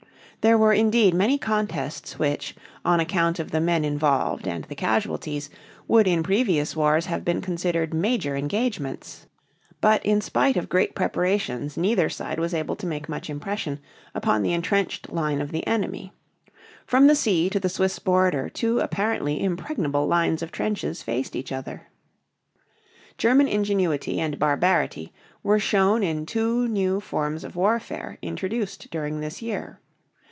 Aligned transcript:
There 0.43 0.57
were 0.57 0.73
indeed 0.73 1.13
many 1.13 1.37
contests 1.37 2.17
which, 2.17 2.55
on 2.83 2.99
account 2.99 3.37
of 3.37 3.51
the 3.51 3.61
men 3.61 3.85
involved 3.85 4.47
and 4.47 4.63
the 4.63 4.73
casualties, 4.73 5.51
would 5.87 6.07
in 6.07 6.23
previous 6.23 6.75
wars 6.75 7.05
have 7.05 7.23
been 7.23 7.41
considered 7.41 7.93
major 7.93 8.35
engagements; 8.35 9.27
but 9.81 10.03
in 10.03 10.19
spite 10.19 10.57
of 10.57 10.67
great 10.67 10.95
preparations 10.95 11.77
neither 11.77 12.09
side 12.09 12.39
was 12.39 12.55
able 12.55 12.75
to 12.77 12.87
make 12.87 13.07
much 13.07 13.29
impression 13.29 13.77
upon 14.15 14.41
the 14.41 14.51
entrenched 14.51 15.13
line 15.13 15.41
of 15.41 15.51
the 15.51 15.67
enemy. 15.67 16.11
From 16.87 17.05
the 17.05 17.13
sea 17.13 17.47
to 17.51 17.59
the 17.59 17.69
Swiss 17.69 17.99
border 17.99 18.49
two 18.49 18.79
apparently 18.79 19.43
impregnable 19.43 20.07
lines 20.07 20.41
of 20.41 20.51
trenches 20.51 21.03
faced 21.03 21.35
each 21.35 21.51
other. 21.51 21.83
German 23.19 23.47
ingenuity 23.47 24.19
and 24.19 24.39
barbarity 24.39 25.13
were 25.43 25.59
shown 25.59 26.01
in 26.01 26.25
two 26.25 26.67
new 26.67 26.99
forms 26.99 27.43
of 27.43 27.55
warfare 27.55 28.17
introduced 28.23 28.89
during 28.89 29.19
this 29.19 29.43
year. 29.43 29.79